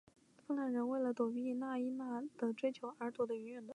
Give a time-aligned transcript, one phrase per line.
[0.47, 3.69] 芬兰人为了躲避纳伊娜的追求而躲得远远的。